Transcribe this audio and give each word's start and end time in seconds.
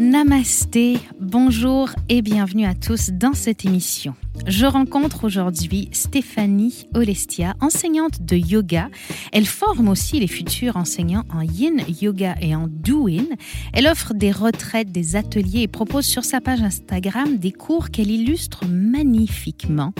Namasté, 0.00 0.96
bonjour 1.20 1.90
et 2.08 2.22
bienvenue 2.22 2.64
à 2.64 2.72
tous 2.72 3.10
dans 3.10 3.34
cette 3.34 3.66
émission. 3.66 4.14
Je 4.46 4.64
rencontre 4.64 5.24
aujourd'hui 5.24 5.90
Stéphanie 5.92 6.86
Olestia, 6.94 7.52
enseignante 7.60 8.22
de 8.22 8.34
yoga. 8.34 8.88
Elle 9.30 9.44
forme 9.44 9.90
aussi 9.90 10.18
les 10.18 10.26
futurs 10.26 10.78
enseignants 10.78 11.26
en 11.28 11.42
yin 11.42 11.82
yoga 12.00 12.34
et 12.40 12.56
en 12.56 12.66
doin. 12.66 13.26
Elle 13.74 13.86
offre 13.86 14.14
des 14.14 14.32
retraites, 14.32 14.90
des 14.90 15.16
ateliers 15.16 15.64
et 15.64 15.68
propose 15.68 16.06
sur 16.06 16.24
sa 16.24 16.40
page 16.40 16.62
Instagram 16.62 17.36
des 17.36 17.52
cours 17.52 17.90
qu'elle 17.90 18.10
illustre 18.10 18.64
magnifiquement. 18.66 19.92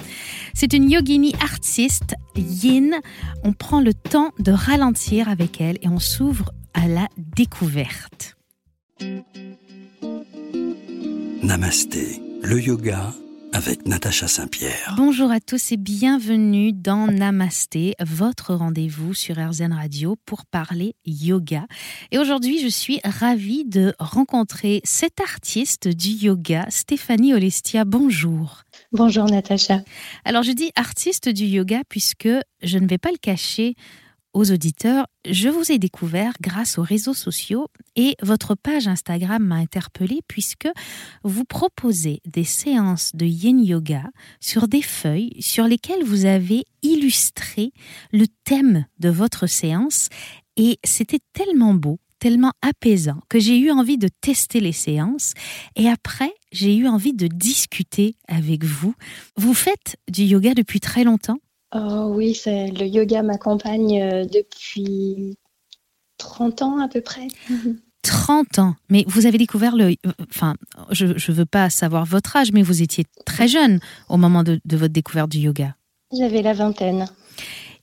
C'est 0.54 0.72
une 0.72 0.90
yogini 0.90 1.34
artiste 1.42 2.14
yin. 2.36 2.94
On 3.44 3.52
prend 3.52 3.82
le 3.82 3.92
temps 3.92 4.30
de 4.38 4.50
ralentir 4.50 5.28
avec 5.28 5.60
elle 5.60 5.76
et 5.82 5.88
on 5.88 5.98
s'ouvre 5.98 6.52
à 6.72 6.88
la 6.88 7.06
découverte. 7.18 8.38
Namasté, 11.42 12.20
le 12.42 12.60
yoga 12.60 13.14
avec 13.54 13.86
Natacha 13.86 14.28
Saint-Pierre. 14.28 14.94
Bonjour 14.98 15.30
à 15.30 15.40
tous 15.40 15.72
et 15.72 15.78
bienvenue 15.78 16.72
dans 16.72 17.06
Namasté, 17.06 17.94
votre 17.98 18.54
rendez-vous 18.54 19.14
sur 19.14 19.36
RZN 19.36 19.72
Radio 19.72 20.16
pour 20.26 20.44
parler 20.44 20.94
yoga. 21.06 21.66
Et 22.10 22.18
aujourd'hui, 22.18 22.60
je 22.62 22.68
suis 22.68 23.00
ravie 23.04 23.64
de 23.64 23.94
rencontrer 23.98 24.82
cette 24.84 25.20
artiste 25.20 25.88
du 25.88 26.10
yoga, 26.10 26.66
Stéphanie 26.68 27.32
Olestia. 27.32 27.86
Bonjour. 27.86 28.62
Bonjour 28.92 29.24
Natacha. 29.24 29.80
Alors 30.26 30.42
je 30.42 30.52
dis 30.52 30.70
artiste 30.76 31.30
du 31.30 31.44
yoga 31.44 31.80
puisque 31.88 32.28
je 32.62 32.78
ne 32.78 32.86
vais 32.86 32.98
pas 32.98 33.10
le 33.10 33.18
cacher, 33.18 33.76
aux 34.32 34.52
auditeurs, 34.52 35.06
je 35.28 35.48
vous 35.48 35.72
ai 35.72 35.78
découvert 35.78 36.34
grâce 36.40 36.78
aux 36.78 36.82
réseaux 36.82 37.14
sociaux 37.14 37.68
et 37.96 38.16
votre 38.22 38.54
page 38.54 38.86
Instagram 38.86 39.42
m'a 39.42 39.56
interpellée 39.56 40.20
puisque 40.28 40.68
vous 41.24 41.44
proposez 41.44 42.20
des 42.26 42.44
séances 42.44 43.10
de 43.14 43.26
yin 43.26 43.64
yoga 43.64 44.04
sur 44.40 44.68
des 44.68 44.82
feuilles 44.82 45.32
sur 45.40 45.64
lesquelles 45.64 46.04
vous 46.04 46.26
avez 46.26 46.64
illustré 46.82 47.72
le 48.12 48.26
thème 48.44 48.86
de 48.98 49.08
votre 49.08 49.46
séance 49.46 50.08
et 50.56 50.78
c'était 50.84 51.20
tellement 51.32 51.74
beau, 51.74 51.98
tellement 52.18 52.52
apaisant 52.62 53.20
que 53.28 53.40
j'ai 53.40 53.58
eu 53.58 53.70
envie 53.70 53.98
de 53.98 54.08
tester 54.20 54.60
les 54.60 54.72
séances 54.72 55.34
et 55.74 55.88
après 55.88 56.32
j'ai 56.52 56.76
eu 56.76 56.86
envie 56.86 57.14
de 57.14 57.26
discuter 57.26 58.14
avec 58.28 58.64
vous. 58.64 58.94
Vous 59.36 59.54
faites 59.54 59.96
du 60.08 60.22
yoga 60.22 60.54
depuis 60.54 60.80
très 60.80 61.02
longtemps? 61.04 61.38
Oh 61.74 62.12
oui, 62.14 62.34
c'est 62.34 62.68
le 62.68 62.86
yoga 62.86 63.22
m'accompagne 63.22 64.02
euh, 64.02 64.24
depuis 64.24 65.36
30 66.18 66.62
ans 66.62 66.78
à 66.80 66.88
peu 66.88 67.00
près. 67.00 67.28
30 68.02 68.58
ans. 68.58 68.74
Mais 68.88 69.04
vous 69.06 69.26
avez 69.26 69.38
découvert 69.38 69.76
le. 69.76 69.94
Enfin, 70.28 70.54
je 70.90 71.06
ne 71.06 71.32
veux 71.36 71.46
pas 71.46 71.70
savoir 71.70 72.04
votre 72.04 72.36
âge, 72.36 72.52
mais 72.52 72.62
vous 72.62 72.82
étiez 72.82 73.04
très 73.24 73.46
jeune 73.46 73.78
au 74.08 74.16
moment 74.16 74.42
de, 74.42 74.60
de 74.64 74.76
votre 74.76 74.92
découverte 74.92 75.30
du 75.30 75.38
yoga. 75.38 75.76
J'avais 76.12 76.42
la 76.42 76.54
vingtaine. 76.54 77.06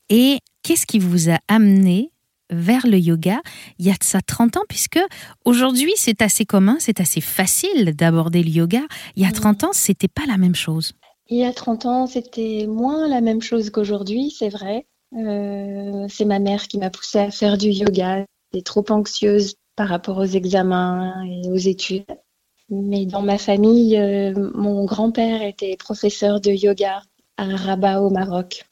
Et 0.09 0.39
qu'est-ce 0.63 0.85
qui 0.85 0.99
vous 0.99 1.29
a 1.29 1.39
amené 1.47 2.11
vers 2.49 2.87
le 2.87 2.97
yoga 2.97 3.41
il 3.77 3.85
y 3.85 3.89
a 3.89 3.93
de 3.93 4.03
ça 4.03 4.21
30 4.21 4.57
ans, 4.57 4.63
puisque 4.67 4.99
aujourd'hui 5.45 5.93
c'est 5.95 6.21
assez 6.21 6.45
commun, 6.45 6.77
c'est 6.79 6.99
assez 6.99 7.21
facile 7.21 7.93
d'aborder 7.95 8.43
le 8.43 8.49
yoga. 8.49 8.81
Il 9.15 9.23
y 9.23 9.25
a 9.25 9.31
30 9.31 9.65
ans, 9.65 9.71
c'était 9.73 10.07
pas 10.07 10.25
la 10.27 10.37
même 10.37 10.55
chose. 10.55 10.93
Il 11.29 11.37
y 11.37 11.43
a 11.43 11.53
30 11.53 11.85
ans, 11.85 12.07
c'était 12.07 12.65
moins 12.67 13.07
la 13.07 13.21
même 13.21 13.41
chose 13.41 13.69
qu'aujourd'hui, 13.69 14.31
c'est 14.31 14.49
vrai. 14.49 14.85
Euh, 15.15 16.05
c'est 16.09 16.25
ma 16.25 16.39
mère 16.39 16.67
qui 16.67 16.77
m'a 16.77 16.89
poussée 16.89 17.19
à 17.19 17.31
faire 17.31 17.57
du 17.57 17.69
yoga. 17.69 18.25
J'étais 18.51 18.63
trop 18.63 18.85
anxieuse 18.89 19.55
par 19.75 19.89
rapport 19.89 20.17
aux 20.17 20.25
examens 20.25 21.23
et 21.25 21.49
aux 21.49 21.57
études. 21.57 22.05
Mais 22.69 23.05
dans 23.05 23.21
ma 23.21 23.37
famille, 23.37 23.97
euh, 23.97 24.33
mon 24.53 24.85
grand-père 24.85 25.41
était 25.41 25.77
professeur 25.77 26.41
de 26.41 26.51
yoga 26.51 27.01
à 27.37 27.45
Rabat 27.45 28.01
au 28.01 28.09
Maroc. 28.09 28.65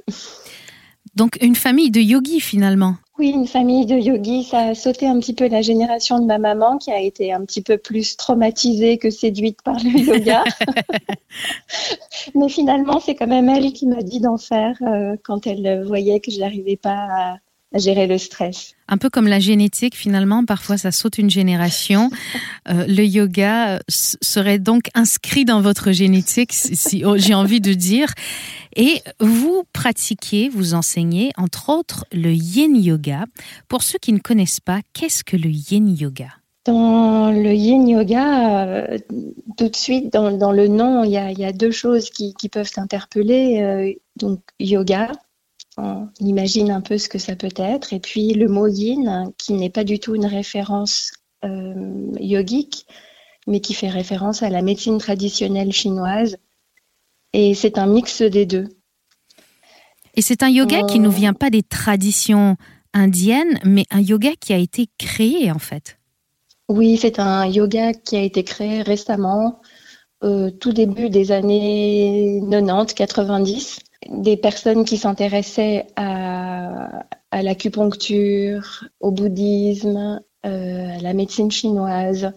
Donc 1.15 1.37
une 1.41 1.55
famille 1.55 1.91
de 1.91 2.01
yogis 2.01 2.41
finalement. 2.41 2.95
Oui, 3.17 3.29
une 3.29 3.47
famille 3.47 3.85
de 3.85 3.95
yogis, 3.95 4.43
ça 4.43 4.59
a 4.59 4.75
sauté 4.75 5.07
un 5.07 5.17
petit 5.19 5.33
peu 5.33 5.47
la 5.47 5.61
génération 5.61 6.19
de 6.19 6.25
ma 6.25 6.37
maman 6.37 6.77
qui 6.77 6.91
a 6.91 6.99
été 6.99 7.31
un 7.31 7.45
petit 7.45 7.61
peu 7.61 7.77
plus 7.77 8.17
traumatisée 8.17 8.97
que 8.97 9.09
séduite 9.09 9.61
par 9.61 9.75
le 9.75 9.89
yoga. 9.99 10.43
Mais 12.35 12.49
finalement, 12.49 12.99
c'est 12.99 13.15
quand 13.15 13.27
même 13.27 13.47
elle 13.47 13.71
qui 13.71 13.87
m'a 13.87 14.01
dit 14.01 14.19
d'en 14.19 14.37
faire 14.37 14.77
euh, 14.81 15.15
quand 15.23 15.47
elle 15.47 15.85
voyait 15.85 16.19
que 16.19 16.29
je 16.29 16.39
n'arrivais 16.41 16.75
pas 16.75 17.07
à, 17.09 17.37
à 17.75 17.79
gérer 17.79 18.07
le 18.07 18.17
stress. 18.17 18.73
Un 18.87 18.97
peu 18.97 19.09
comme 19.09 19.27
la 19.27 19.39
génétique, 19.39 19.95
finalement, 19.95 20.45
parfois 20.45 20.77
ça 20.77 20.91
saute 20.91 21.17
une 21.17 21.29
génération. 21.29 22.09
Euh, 22.67 22.87
le 22.87 23.05
yoga 23.05 23.75
euh, 23.75 23.79
serait 23.89 24.57
donc 24.57 24.89
inscrit 24.95 25.45
dans 25.45 25.61
votre 25.61 25.91
génétique, 25.91 26.51
si 26.51 27.03
j'ai 27.17 27.33
envie 27.35 27.61
de 27.61 27.73
dire. 27.73 28.11
Et 28.75 29.03
vous 29.19 29.65
pratiquez, 29.71 30.49
vous 30.49 30.73
enseignez, 30.73 31.31
entre 31.37 31.69
autres, 31.69 32.05
le 32.11 32.31
yin 32.33 32.75
yoga. 32.75 33.25
Pour 33.67 33.83
ceux 33.83 33.99
qui 33.99 34.13
ne 34.13 34.17
connaissent 34.17 34.59
pas, 34.59 34.79
qu'est-ce 34.93 35.23
que 35.23 35.37
le 35.37 35.49
yin 35.49 35.95
yoga? 35.95 36.29
Dans 36.65 37.31
le 37.31 37.53
yin 37.53 37.87
yoga, 37.87 38.65
euh, 38.65 38.97
tout 39.57 39.69
de 39.69 39.75
suite, 39.75 40.11
dans, 40.11 40.35
dans 40.35 40.51
le 40.51 40.67
nom, 40.67 41.03
il 41.03 41.11
y, 41.11 41.17
a, 41.17 41.29
il 41.29 41.37
y, 41.37 41.45
a, 41.45 41.51
deux 41.51 41.69
choses 41.69 42.09
qui, 42.09 42.33
qui 42.33 42.49
peuvent 42.49 42.67
s'interpeller. 42.67 43.61
Euh, 43.61 43.93
donc, 44.15 44.41
yoga, 44.59 45.11
on 45.77 46.09
imagine 46.19 46.71
un 46.71 46.81
peu 46.81 46.97
ce 46.97 47.09
que 47.09 47.19
ça 47.19 47.35
peut 47.35 47.49
être. 47.55 47.93
Et 47.93 47.99
puis, 47.99 48.33
le 48.33 48.47
mot 48.47 48.67
yin, 48.67 49.31
qui 49.37 49.53
n'est 49.53 49.69
pas 49.69 49.83
du 49.83 49.99
tout 49.99 50.15
une 50.15 50.25
référence 50.25 51.11
euh, 51.43 52.11
yogique, 52.19 52.85
mais 53.47 53.59
qui 53.59 53.73
fait 53.73 53.89
référence 53.89 54.43
à 54.43 54.49
la 54.49 54.61
médecine 54.61 54.97
traditionnelle 54.97 55.71
chinoise 55.71 56.37
et 57.35 57.53
c'est 57.53 57.77
un 57.77 57.85
mix 57.85 58.21
des 58.21 58.45
deux. 58.45 58.69
Et 60.13 60.21
c'est 60.21 60.41
un 60.41 60.49
yoga 60.49 60.83
qui 60.83 60.99
ne 60.99 61.09
vient 61.09 61.33
pas 61.33 61.49
des 61.49 61.63
traditions 61.63 62.55
indiennes, 62.93 63.59
mais 63.65 63.83
un 63.91 63.99
yoga 63.99 64.31
qui 64.39 64.53
a 64.53 64.57
été 64.57 64.87
créé 64.97 65.51
en 65.51 65.59
fait. 65.59 65.99
Oui, 66.69 66.95
c'est 66.95 67.19
un 67.19 67.45
yoga 67.45 67.93
qui 67.93 68.15
a 68.15 68.21
été 68.21 68.45
créé 68.45 68.81
récemment, 68.81 69.61
euh, 70.23 70.49
tout 70.49 70.71
début 70.71 71.09
des 71.09 71.33
années 71.33 72.39
90-90. 72.41 73.79
Des 74.09 74.37
personnes 74.37 74.85
qui 74.85 74.97
s'intéressaient 74.97 75.87
à, 75.95 77.05
à 77.31 77.41
l'acupuncture, 77.41 78.85
au 78.99 79.11
bouddhisme, 79.11 80.21
euh, 80.45 80.97
à 80.97 81.01
la 81.01 81.13
médecine 81.13 81.51
chinoise, 81.51 82.31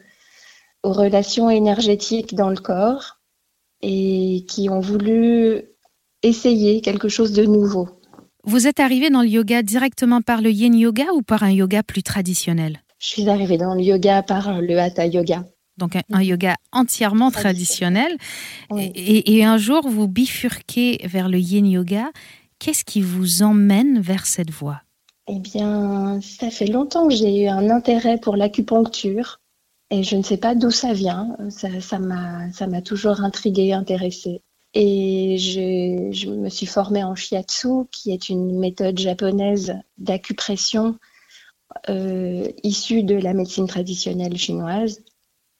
aux 0.83 0.93
relations 0.93 1.51
énergétiques 1.51 2.35
dans 2.35 2.51
le 2.51 2.57
corps 2.57 3.19
et 3.83 4.45
qui 4.49 4.69
ont 4.71 4.81
voulu 4.81 5.65
essayer 6.23 6.81
quelque 6.81 7.09
chose 7.09 7.33
de 7.33 7.45
nouveau. 7.45 7.89
Vous 8.45 8.67
êtes 8.67 8.81
arrivé 8.81 9.11
dans 9.11 9.23
le 9.23 9.29
yoga 9.29 9.63
directement 9.63 10.23
par 10.23 10.41
le 10.41 10.51
yin 10.51 10.75
yoga 10.75 11.05
ou 11.15 11.23
par 11.23 11.43
un 11.43 11.51
yoga 11.51 11.83
plus 11.83 12.03
traditionnel? 12.03 12.81
Je 12.99 13.07
suis 13.07 13.29
arrivée 13.29 13.59
dans 13.59 13.75
le 13.75 13.83
yoga 13.83 14.23
par 14.23 14.61
le 14.61 14.79
hatha 14.79 15.07
yoga. 15.07 15.45
Donc 15.79 15.97
un, 15.97 16.03
un 16.13 16.23
yoga 16.23 16.57
entièrement 16.73 17.31
traditionnel. 17.31 18.17
Oui. 18.71 18.93
Et, 18.95 19.37
et, 19.37 19.45
un 19.45 19.59
jour, 19.59 19.89
vous 19.89 20.09
bifurquez 20.09 21.01
vers 21.05 21.29
le 21.29 21.39
yin 21.39 21.67
yoga. 21.67 22.11
Qu'est-ce 22.59 22.85
qui 22.85 23.01
vous 23.01 23.43
emmène 23.43 24.01
vers 24.01 24.27
cette 24.27 24.51
voie? 24.51 24.83
Eh 25.29 25.39
bien, 25.39 26.21
ça 26.23 26.51
fait 26.51 26.67
longtemps 26.67 27.07
que 27.07 27.15
j'ai 27.15 27.45
eu 27.45 27.47
un 27.49 27.71
intérêt 27.71 28.19
pour 28.19 28.37
l'acupuncture. 28.37 29.41
Et 29.91 30.03
je 30.03 30.17
ne 30.17 30.23
sais 30.23 30.37
pas 30.37 30.55
d'où 30.55 30.71
ça 30.71 30.93
vient. 30.93 31.37
Ça 31.51 31.99
m'a 31.99 32.53
ça 32.53 32.67
toujours 32.83 33.21
intriguée, 33.21 33.73
intéressée. 33.73 34.43
Et 34.75 35.39
je, 35.39 36.11
je, 36.13 36.31
me 36.31 36.49
suis 36.51 36.67
formée 36.67 37.03
en 37.03 37.15
shiatsu, 37.15 37.87
qui 37.91 38.13
est 38.13 38.29
une 38.29 38.59
méthode 38.59 38.99
japonaise 38.99 39.75
d'acupression 39.97 40.99
euh, 41.89 42.49
issue 42.63 43.03
de 43.03 43.15
la 43.15 43.33
médecine 43.33 43.67
traditionnelle 43.67 44.37
chinoise. 44.37 45.03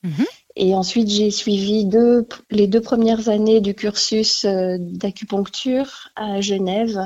-hmm. 0.05 0.27
Et 0.57 0.75
ensuite, 0.75 1.09
j'ai 1.09 1.31
suivi 1.31 1.85
deux, 1.85 2.27
les 2.51 2.67
deux 2.67 2.81
premières 2.81 3.29
années 3.29 3.61
du 3.61 3.75
cursus 3.75 4.45
euh, 4.45 4.77
d'acupuncture 4.79 6.09
à 6.17 6.41
Genève, 6.41 6.99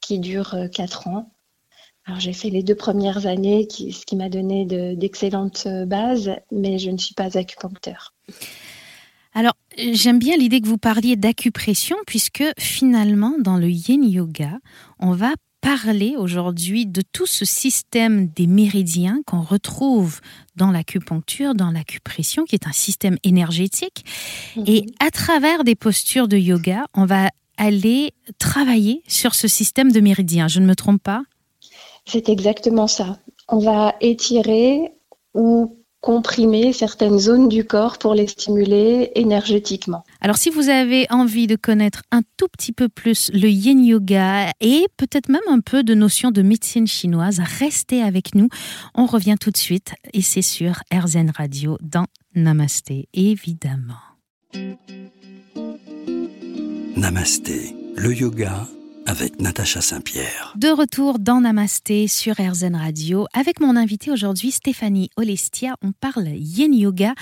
qui 0.00 0.18
dure 0.18 0.54
euh, 0.54 0.68
quatre 0.68 1.08
ans. 1.08 1.32
Alors 2.04 2.20
j'ai 2.20 2.32
fait 2.32 2.50
les 2.50 2.62
deux 2.62 2.74
premières 2.74 3.26
années, 3.26 3.66
qui, 3.66 3.92
ce 3.92 4.04
qui 4.04 4.16
m'a 4.16 4.28
donné 4.28 4.64
d'excellentes 4.96 5.66
de, 5.66 5.84
bases, 5.84 6.32
mais 6.50 6.78
je 6.78 6.90
ne 6.90 6.98
suis 6.98 7.14
pas 7.14 7.38
acupuncteur. 7.38 8.12
Alors 9.34 9.54
j'aime 9.76 10.18
bien 10.18 10.36
l'idée 10.36 10.60
que 10.60 10.66
vous 10.66 10.78
parliez 10.78 11.16
d'acupression, 11.16 11.96
puisque 12.06 12.44
finalement 12.58 13.34
dans 13.38 13.56
le 13.56 13.70
yin 13.70 14.04
yoga, 14.04 14.58
on 14.98 15.12
va 15.12 15.32
parler 15.62 16.16
aujourd'hui 16.18 16.84
de 16.84 17.02
tout 17.12 17.24
ce 17.24 17.46
système 17.46 18.26
des 18.28 18.46
méridiens 18.46 19.22
qu'on 19.26 19.40
retrouve 19.40 20.20
dans 20.56 20.70
l'acupuncture, 20.70 21.54
dans 21.54 21.70
l'acupression, 21.70 22.44
qui 22.44 22.56
est 22.56 22.66
un 22.66 22.72
système 22.72 23.16
énergétique. 23.22 24.04
-hmm. 24.04 24.64
Et 24.66 24.86
à 25.00 25.10
travers 25.10 25.64
des 25.64 25.76
postures 25.76 26.28
de 26.28 26.36
yoga, 26.36 26.84
on 26.94 27.06
va 27.06 27.30
aller 27.56 28.12
travailler 28.38 29.02
sur 29.06 29.34
ce 29.34 29.48
système 29.48 29.92
de 29.92 30.00
méridien. 30.00 30.48
Je 30.48 30.60
ne 30.60 30.66
me 30.66 30.74
trompe 30.74 31.02
pas? 31.02 31.22
C'est 32.06 32.28
exactement 32.28 32.88
ça. 32.88 33.18
On 33.48 33.58
va 33.58 33.94
étirer 34.00 34.92
ou 35.34 35.76
comprimer 36.02 36.72
certaines 36.72 37.18
zones 37.18 37.48
du 37.48 37.64
corps 37.64 37.96
pour 37.96 38.14
les 38.14 38.26
stimuler 38.26 39.12
énergétiquement. 39.14 40.04
Alors 40.20 40.36
si 40.36 40.50
vous 40.50 40.68
avez 40.68 41.06
envie 41.10 41.46
de 41.46 41.56
connaître 41.56 42.02
un 42.10 42.22
tout 42.36 42.48
petit 42.48 42.72
peu 42.72 42.88
plus 42.88 43.30
le 43.32 43.48
yin 43.48 43.82
yoga 43.82 44.50
et 44.60 44.86
peut-être 44.96 45.28
même 45.28 45.40
un 45.48 45.60
peu 45.60 45.84
de 45.84 45.94
notions 45.94 46.32
de 46.32 46.42
médecine 46.42 46.88
chinoise, 46.88 47.40
restez 47.60 48.02
avec 48.02 48.34
nous. 48.34 48.48
On 48.94 49.06
revient 49.06 49.36
tout 49.40 49.52
de 49.52 49.56
suite 49.56 49.94
et 50.12 50.22
c'est 50.22 50.42
sur 50.42 50.82
RZN 50.92 51.30
Radio 51.34 51.78
dans 51.80 52.06
Namasté, 52.34 53.08
évidemment. 53.14 53.94
Namasté, 56.96 57.76
le 57.94 58.12
yoga 58.12 58.66
avec 59.06 59.40
Natacha 59.40 59.80
Saint-Pierre. 59.80 60.54
De 60.56 60.68
retour 60.68 61.18
dans 61.18 61.40
Namasté 61.40 62.08
sur 62.08 62.34
RZN 62.38 62.76
Radio 62.76 63.26
avec 63.32 63.60
mon 63.60 63.76
invité 63.76 64.10
aujourd'hui 64.10 64.50
Stéphanie 64.50 65.10
Olestia. 65.16 65.74
On 65.82 65.92
parle 65.92 66.28
yin 66.28 66.74
yoga 66.74 67.14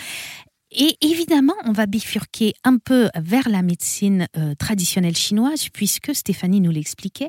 et 0.73 0.97
évidemment, 1.01 1.55
on 1.65 1.73
va 1.73 1.87
bifurquer 1.87 2.55
un 2.63 2.79
peu 2.79 3.09
vers 3.17 3.49
la 3.49 3.63
médecine 3.63 4.29
euh, 4.37 4.55
traditionnelle 4.55 5.17
chinoise, 5.17 5.69
puisque 5.73 6.15
Stéphanie 6.15 6.61
nous 6.61 6.71
l'expliquait, 6.71 7.29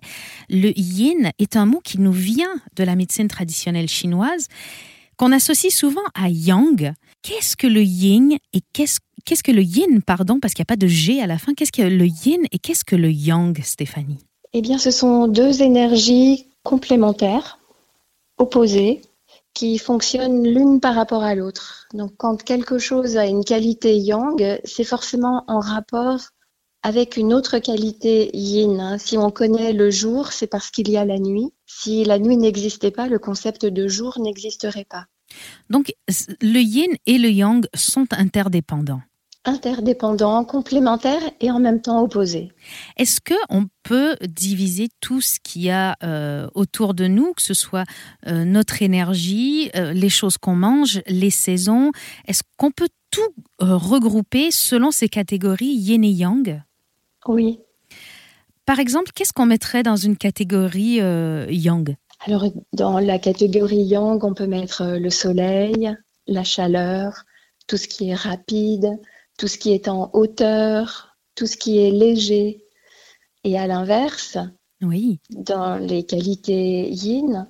le 0.50 0.72
yin 0.78 1.32
est 1.40 1.56
un 1.56 1.66
mot 1.66 1.80
qui 1.84 2.00
nous 2.00 2.12
vient 2.12 2.56
de 2.76 2.84
la 2.84 2.96
médecine 2.96 3.28
traditionnelle 3.28 3.90
chinoise, 3.90 4.46
qu'on 5.18 5.32
associe 5.32 5.74
souvent 5.74 6.02
à 6.14 6.30
yang. 6.30 6.94
Qu'est-ce 7.24 7.56
que 7.56 7.68
le 7.68 7.82
yin 7.82 8.38
et 8.54 8.62
qu'est-ce 8.74 9.00
qu'est-ce 9.26 9.44
que 9.44 9.52
le 9.52 9.64
yin, 9.64 10.02
pardon, 10.02 10.40
parce 10.40 10.54
qu'il 10.54 10.62
n'y 10.62 10.66
a 10.66 10.74
pas 10.74 10.76
de 10.76 10.88
G 10.88 11.22
à 11.22 11.28
la 11.28 11.38
fin, 11.38 11.54
qu'est-ce 11.54 11.72
que 11.72 11.82
le 11.82 12.08
yin 12.08 12.42
et 12.52 12.60
qu'est-ce 12.60 12.84
que 12.84 12.96
le 12.96 13.12
yang, 13.12 13.60
Stéphanie? 13.64 14.20
Eh 14.54 14.62
bien, 14.62 14.78
ce 14.78 14.92
sont 14.92 15.28
deux 15.28 15.62
énergies 15.62 16.48
complémentaires, 16.64 17.60
opposées, 18.38 19.02
qui 19.54 19.78
fonctionnent 19.78 20.48
l'une 20.48 20.80
par 20.80 20.96
rapport 20.96 21.24
à 21.24 21.36
l'autre. 21.36 21.88
Donc 21.94 22.14
quand 22.18 22.42
quelque 22.44 22.78
chose 22.78 23.18
a 23.18 23.26
une 23.26 23.44
qualité 23.44 23.98
yang, 23.98 24.60
c'est 24.64 24.84
forcément 24.84 25.44
en 25.48 25.60
rapport 25.60 26.20
avec 26.84 27.18
une 27.18 27.34
autre 27.34 27.60
qualité 27.60 28.32
yin. 28.34 28.80
Hein. 28.80 28.98
Si 28.98 29.18
on 29.18 29.30
connaît 29.30 29.74
le 29.74 29.92
jour, 29.92 30.32
c'est 30.32 30.48
parce 30.48 30.72
qu'il 30.72 30.90
y 30.90 30.98
a 30.98 31.06
la 31.06 31.20
nuit. 31.20 31.54
Si 31.66 32.04
la 32.06 32.18
nuit 32.18 32.38
n'existait 32.38 32.92
pas, 32.92 33.08
le 33.08 33.20
concept 33.20 33.66
de 33.66 33.88
jour 33.88 34.20
n'existerait 34.20 34.88
pas. 34.90 35.06
Donc 35.70 35.94
le 36.42 36.60
yin 36.60 36.92
et 37.06 37.18
le 37.18 37.30
yang 37.30 37.66
sont 37.74 38.08
interdépendants 38.12 39.02
interdépendants, 39.46 40.46
complémentaires 40.46 41.32
et 41.40 41.50
en 41.50 41.60
même 41.60 41.82
temps 41.82 42.02
opposés. 42.02 42.52
Est-ce 42.98 43.20
que 43.20 43.34
on 43.50 43.66
peut 43.84 44.16
diviser 44.28 44.90
tout 45.00 45.22
ce 45.22 45.40
qu'il 45.40 45.64
y 45.64 45.72
a 45.72 45.96
euh, 46.04 46.48
autour 46.54 46.94
de 46.94 47.08
nous, 47.08 47.34
que 47.34 47.42
ce 47.42 47.54
soit 47.54 47.86
euh, 48.28 48.46
notre 48.46 48.82
énergie, 48.82 49.72
euh, 49.76 49.94
les 49.94 50.10
choses 50.10 50.38
qu'on 50.38 50.56
mange, 50.56 51.02
les 51.08 51.32
saisons? 51.32 51.92
Est-ce 52.28 52.44
qu'on 52.58 52.72
peut 52.72 52.90
tout 53.10 53.22
regrouper 53.60 54.52
selon 54.52 54.92
ces 54.92 55.10
catégories 55.10 55.74
yin 55.74 56.04
et 56.04 56.12
yang? 56.12 56.62
Oui. 57.28 57.60
Par 58.66 58.80
exemple, 58.80 59.12
qu'est-ce 59.14 59.34
qu'on 59.34 59.48
mettrait 59.48 59.84
dans 59.84 59.98
une 59.98 60.18
catégorie 60.18 61.02
yang? 61.50 61.96
Alors, 62.26 62.46
dans 62.74 63.00
la 63.00 63.18
catégorie 63.18 63.82
yang, 63.82 64.24
on 64.24 64.34
peut 64.34 64.48
mettre 64.48 64.98
le 64.98 65.10
soleil, 65.10 65.94
la 66.28 66.44
chaleur, 66.44 67.26
tout 67.68 67.78
ce 67.78 67.88
qui 67.88 68.10
est 68.10 68.16
rapide, 68.16 68.98
tout 69.42 69.48
ce 69.48 69.58
qui 69.58 69.74
est 69.74 69.88
en 69.88 70.12
hauteur, 70.14 71.18
tout 71.34 71.48
ce 71.48 71.58
qui 71.58 71.80
est 71.80 71.90
léger. 71.90 72.64
Et 73.44 73.58
à 73.58 73.66
l'inverse, 73.66 74.38
oui. 74.84 75.20
dans 75.32 75.78
les 75.78 76.06
qualités 76.06 76.92
yin, 76.92 77.48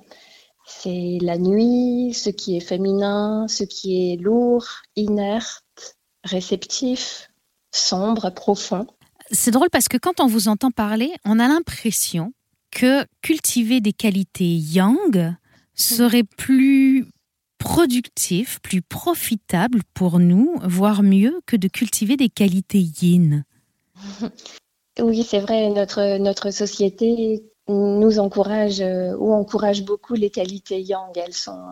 c'est 0.65 1.17
la 1.21 1.37
nuit, 1.37 2.13
ce 2.13 2.29
qui 2.29 2.55
est 2.55 2.61
féminin, 2.61 3.45
ce 3.49 3.65
qui 3.65 4.13
est 4.13 4.15
lourd, 4.15 4.65
inerte, 4.95 5.97
réceptif, 6.23 7.29
sombre, 7.73 8.29
profond. 8.29 8.87
C'est 9.29 9.51
drôle 9.51 9.69
parce 9.69 9.89
que 9.89 9.97
quand 9.97 10.21
on 10.21 10.27
vous 10.27 10.47
entend 10.47 10.71
parler, 10.71 11.11
on 11.25 11.39
a 11.39 11.47
l'impression 11.49 12.31
que 12.71 13.05
cultiver 13.21 13.81
des 13.81 13.91
qualités 13.91 14.55
yang 14.55 15.35
serait 15.75 16.23
plus 16.23 17.05
productif, 17.61 18.59
plus 18.61 18.81
profitable 18.81 19.81
pour 19.93 20.19
nous, 20.19 20.55
voire 20.63 21.03
mieux 21.03 21.41
que 21.45 21.55
de 21.55 21.67
cultiver 21.67 22.17
des 22.17 22.29
qualités 22.29 22.79
yin. 23.01 23.43
Oui, 24.99 25.23
c'est 25.23 25.39
vrai, 25.39 25.69
notre, 25.69 26.17
notre 26.17 26.51
société 26.51 27.41
nous 27.69 28.19
encourage 28.19 28.81
euh, 28.81 29.15
ou 29.17 29.31
encourage 29.31 29.83
beaucoup 29.83 30.15
les 30.15 30.29
qualités 30.29 30.81
yang. 30.81 31.09
Elles 31.15 31.33
sont, 31.33 31.63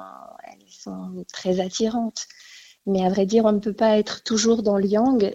elles 0.45 0.71
sont 0.71 1.25
très 1.33 1.59
attirantes. 1.59 2.27
Mais 2.85 3.03
à 3.05 3.09
vrai 3.09 3.25
dire, 3.25 3.45
on 3.45 3.51
ne 3.51 3.59
peut 3.59 3.73
pas 3.73 3.97
être 3.97 4.23
toujours 4.23 4.63
dans 4.63 4.77
le 4.77 4.87
yang, 4.87 5.31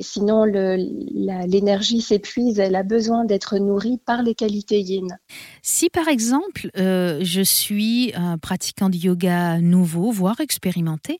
sinon 0.00 0.44
l'énergie 0.44 2.00
s'épuise, 2.00 2.58
elle 2.58 2.76
a 2.76 2.82
besoin 2.82 3.24
d'être 3.24 3.58
nourrie 3.58 3.98
par 4.04 4.22
les 4.22 4.34
qualités 4.34 4.80
yin. 4.80 5.18
Si 5.62 5.88
par 5.90 6.08
exemple, 6.08 6.70
euh, 6.76 7.20
je 7.22 7.40
suis 7.40 8.12
un 8.14 8.38
pratiquant 8.38 8.88
de 8.88 8.96
yoga 8.96 9.60
nouveau, 9.60 10.10
voire 10.10 10.40
expérimenté, 10.40 11.18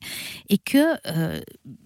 et 0.49 0.57
que 0.57 0.95
euh, 1.07 1.39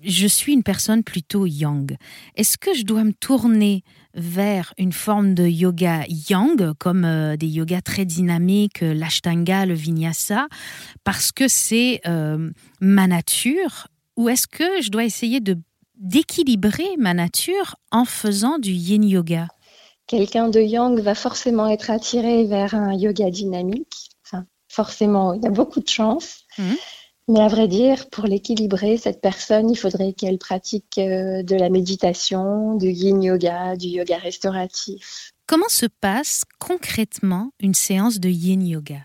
je 0.04 0.28
suis 0.28 0.54
une 0.54 0.64
personne 0.64 1.04
plutôt 1.04 1.46
yang, 1.46 1.96
est-ce 2.36 2.58
que 2.58 2.74
je 2.74 2.84
dois 2.84 3.04
me 3.04 3.14
tourner 3.14 3.84
vers 4.14 4.74
une 4.78 4.94
forme 4.94 5.34
de 5.34 5.48
yoga 5.48 6.04
yang, 6.08 6.74
comme 6.78 7.06
euh, 7.06 7.36
des 7.36 7.48
yogas 7.48 7.82
très 7.82 8.06
dynamiques, 8.06 8.84
euh, 8.84 8.94
l'ashtanga, 8.94 9.66
le 9.66 9.74
vinyasa, 9.74 10.48
parce 11.04 11.32
que 11.32 11.48
c'est 11.48 12.02
euh, 12.06 12.52
ma 12.80 13.08
nature, 13.08 13.88
ou 14.16 14.30
est-ce 14.30 14.48
que 14.48 14.82
je 14.82 14.90
dois 14.90 15.04
essayer 15.04 15.40
de 15.40 15.58
d'équilibrer 15.96 16.98
ma 16.98 17.14
nature 17.14 17.76
en 17.92 18.04
faisant 18.04 18.58
du 18.58 18.72
yin 18.72 19.04
yoga? 19.04 19.48
Quelqu'un 20.08 20.50
de 20.50 20.60
yang 20.60 21.00
va 21.00 21.16
forcément 21.16 21.68
être 21.68 21.90
attiré 21.90 22.46
vers 22.46 22.76
un 22.76 22.94
yoga 22.94 23.32
dynamique. 23.32 24.10
Enfin, 24.26 24.46
forcément, 24.68 25.34
il 25.34 25.44
y 25.44 25.48
a 25.48 25.50
beaucoup 25.50 25.80
de 25.80 25.88
chance. 25.88 26.42
Mmh. 26.58 26.74
Mais 27.30 27.40
à 27.40 27.48
vrai 27.48 27.70
dire, 27.70 28.10
pour 28.10 28.25
l'équilibrer, 28.25 28.98
cette 28.98 29.22
personne, 29.22 29.70
il 29.70 29.78
faudrait 29.78 30.12
qu'elle 30.12 30.38
pratique 30.38 30.98
euh, 30.98 31.42
de 31.42 31.56
la 31.56 31.70
méditation, 31.70 32.75
du 32.75 32.90
yin 32.90 33.24
yoga, 33.24 33.78
du 33.78 33.88
yoga 33.88 34.18
restauratif. 34.18 35.31
Comment 35.48 35.70
se 35.70 35.86
passe 35.86 36.44
concrètement 36.60 37.51
une 37.62 37.75
séance 37.75 38.20
de 38.20 38.27
yin 38.27 38.65
yoga? 38.65 39.00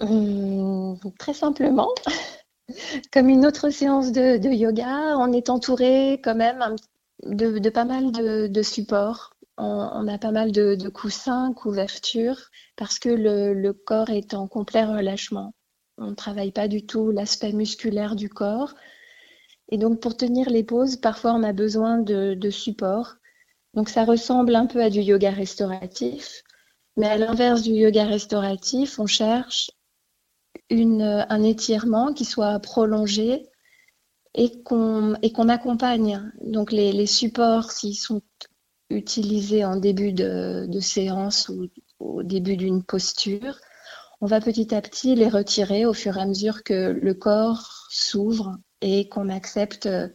Hum, 0.00 0.98
Très 1.18 1.32
simplement. 1.32 1.88
Comme 3.12 3.30
une 3.30 3.46
autre 3.46 3.70
séance 3.70 4.12
de, 4.12 4.52
yoga, 4.52 5.16
on 5.16 5.32
est 5.32 5.48
entouré 5.48 6.20
quand 6.22 6.34
même 6.34 6.76
de, 7.24 7.70
pas 7.70 7.84
mal 7.84 8.12
de, 8.12 8.62
supports. 8.62 9.34
On, 9.56 10.08
a 10.08 10.18
pas 10.18 10.30
mal 10.30 10.52
de, 10.52 10.88
coussins, 10.90 11.54
couvertures, 11.54 12.50
parce 12.76 12.98
que 12.98 13.08
le 13.08 13.72
corps 13.72 14.10
est 14.10 14.34
en 14.34 14.46
complet 14.46 14.84
relâchement. 14.84 15.54
On 15.98 16.10
ne 16.10 16.14
travaille 16.14 16.52
pas 16.52 16.68
du 16.68 16.84
tout 16.86 17.10
l'aspect 17.10 17.52
musculaire 17.52 18.16
du 18.16 18.28
corps. 18.28 18.74
Et 19.70 19.78
donc, 19.78 20.00
pour 20.00 20.16
tenir 20.16 20.50
les 20.50 20.64
poses, 20.64 20.96
parfois, 20.96 21.32
on 21.32 21.42
a 21.42 21.52
besoin 21.52 21.98
de, 21.98 22.50
support. 22.50 23.14
Donc, 23.74 23.88
ça 23.88 24.04
ressemble 24.04 24.54
un 24.54 24.66
peu 24.66 24.82
à 24.82 24.90
du 24.90 25.00
yoga 25.00 25.30
restauratif. 25.30 26.42
Mais 26.96 27.06
à 27.06 27.16
l'inverse 27.16 27.62
du 27.62 27.72
yoga 27.72 28.04
restauratif, 28.04 28.98
on 28.98 29.06
cherche 29.06 29.70
un 30.70 31.42
étirement 31.42 32.12
qui 32.12 32.24
soit 32.24 32.58
prolongé 32.58 33.46
et 34.34 34.62
qu'on 34.62 35.14
accompagne. 35.48 36.32
Donc, 36.42 36.72
les, 36.72 37.06
supports, 37.06 37.70
s'ils 37.70 37.96
sont 37.96 38.22
utilisés 38.90 39.64
en 39.64 39.76
début 39.76 40.12
de, 40.12 40.80
séance 40.80 41.48
ou 41.48 41.68
au 41.98 42.22
début 42.22 42.56
d'une 42.56 42.82
posture, 42.82 43.58
on 44.22 44.26
va 44.26 44.40
petit 44.40 44.72
à 44.72 44.80
petit 44.80 45.16
les 45.16 45.28
retirer 45.28 45.84
au 45.84 45.92
fur 45.92 46.16
et 46.16 46.20
à 46.20 46.26
mesure 46.26 46.62
que 46.62 46.96
le 47.02 47.12
corps 47.12 47.88
s'ouvre 47.90 48.56
et 48.80 49.08
qu'on 49.08 49.28
accepte, 49.28 49.86
euh, 49.86 50.08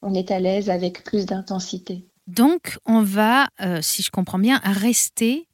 on 0.00 0.14
est 0.14 0.30
à 0.30 0.40
l'aise 0.40 0.70
avec 0.70 1.04
plus 1.04 1.26
d'intensité. 1.26 2.06
Donc, 2.26 2.78
on 2.86 3.02
va, 3.02 3.48
euh, 3.60 3.80
si 3.82 4.02
je 4.02 4.10
comprends 4.10 4.38
bien, 4.38 4.58
rester 4.64 5.46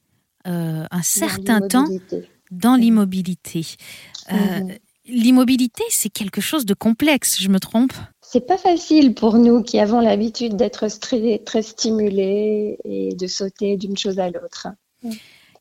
euh, 0.46 0.84
un 0.88 1.02
certain 1.02 1.60
temps 1.60 1.88
dans 2.52 2.76
l'immobilité. 2.76 3.66
Mhm. 4.30 4.76
L'immobilité, 5.06 5.82
c'est 5.88 6.10
quelque 6.10 6.40
chose 6.40 6.66
de 6.66 6.74
complexe, 6.74 7.40
je 7.40 7.48
me 7.48 7.58
trompe? 7.58 7.94
C'est 8.20 8.46
pas 8.46 8.58
facile 8.58 9.14
pour 9.14 9.38
nous 9.38 9.62
qui 9.62 9.80
avons 9.80 10.00
l'habitude 10.00 10.54
d'être 10.54 10.86
très 11.44 11.62
stimulés 11.62 12.78
et 12.84 13.14
de 13.14 13.26
sauter 13.26 13.76
d'une 13.76 13.96
chose 13.96 14.18
à 14.20 14.30
l'autre. 14.30 14.68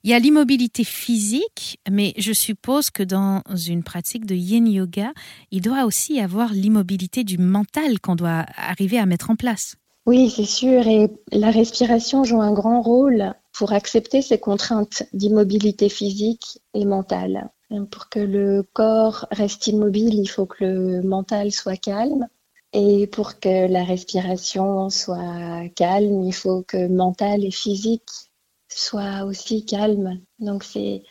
Il 0.04 0.12
y 0.12 0.14
a 0.14 0.20
l'immobilité 0.20 0.84
physique, 0.84 1.80
mais 1.90 2.14
je 2.18 2.34
suppose 2.34 2.90
que 2.90 3.04
dans 3.04 3.42
une 3.56 3.84
pratique 3.84 4.26
de 4.26 4.36
yin 4.36 4.68
yoga, 4.68 5.12
il 5.52 5.62
doit 5.62 5.86
aussi 5.86 6.16
y 6.16 6.20
avoir 6.20 6.54
l'immobilité 6.54 7.24
du 7.24 7.38
mental 7.38 8.00
qu'on 8.00 8.16
doit 8.16 8.46
arriver 8.56 9.00
à 9.00 9.06
mettre 9.06 9.30
en 9.30 9.36
place. 9.36 9.76
Oui, 10.06 10.30
c'est 10.30 10.46
sûr. 10.46 10.88
Et 10.88 11.10
la 11.34 11.52
respiration 11.52 12.24
joue 12.24 12.42
un 12.42 12.54
grand 12.54 12.82
rôle 12.82 13.34
pour 13.52 13.74
accepter 13.74 14.22
ces 14.22 14.38
contraintes 14.38 15.04
d'immobilité 15.12 15.90
physique 15.90 16.60
et 16.74 16.86
mentale. 16.86 17.50
Pour 17.92 18.08
que 18.08 18.20
le 18.20 18.64
corps 18.72 19.28
reste 19.32 19.68
immobile, 19.68 20.14
il 20.14 20.28
faut 20.28 20.46
que 20.46 20.64
le 20.64 21.02
mental 21.02 21.52
soit 21.52 21.76
calme. 21.76 22.28
Et 22.72 23.08
pour 23.08 23.40
que 23.40 23.68
la 23.68 23.84
respiration 23.84 24.90
soit 24.90 25.68
calme, 25.76 26.24
il 26.24 26.34
faut 26.34 26.64
que 26.64 26.88
mental 26.88 27.44
et 27.44 27.52
physique 27.52 28.27
soient 28.78 29.24
aussi 29.24 29.66
calmes. 29.66 30.20
Donc 30.40 30.64
c'est 30.64 31.04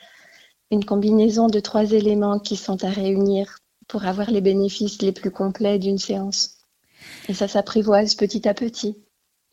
une 0.71 0.85
combinaison 0.85 1.49
de 1.49 1.61
trois 1.61 1.93
éléments 1.93 2.39
qui 2.39 2.57
sont 2.57 2.85
à 2.85 2.91
réunir 2.91 3.59
pour 3.89 4.05
avoir 4.05 4.31
les 4.31 4.41
bénéfices 4.41 5.03
les 5.03 5.13
plus 5.13 5.31
complets 5.31 5.79
d'une 5.79 5.99
séance. 5.99 6.59
Et 7.29 7.35
ça 7.35 7.49
s'apprivoise 7.49 8.15
petit 8.15 8.49
à 8.49 8.55
petit. 8.55 8.97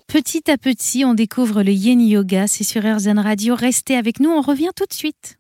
Petit 0.08 0.50
à 0.50 0.58
petit, 0.58 1.06
on 1.06 1.14
découvre 1.14 1.64
le 1.64 1.72
yin 1.72 2.02
yoga. 2.02 2.48
C'est 2.48 2.64
sur 2.64 2.84
RZN 2.84 3.20
Radio. 3.20 3.56
Restez 3.56 3.96
avec 3.96 4.20
nous, 4.20 4.32
on 4.32 4.42
revient 4.42 4.72
tout 4.76 4.86
de 4.86 4.94
suite. 4.94 5.38